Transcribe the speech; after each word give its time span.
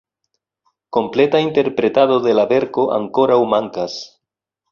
Kompleta 0.97 1.39
interpretado 1.47 2.17
de 2.25 2.33
la 2.39 2.47
verko 2.53 2.87
ankoraŭ 2.99 3.39
mankas! 3.55 4.01